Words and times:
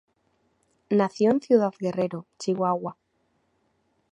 Nació 0.89 1.29
en 1.29 1.41
Ciudad 1.41 1.71
Guerrero, 1.79 2.25
Chihuahua. 2.39 2.97